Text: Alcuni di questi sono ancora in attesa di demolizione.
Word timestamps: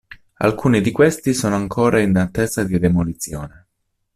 Alcuni 0.37 0.81
di 0.81 0.89
questi 0.89 1.31
sono 1.35 1.55
ancora 1.57 1.99
in 1.99 2.15
attesa 2.17 2.63
di 2.63 2.79
demolizione. 2.79 3.67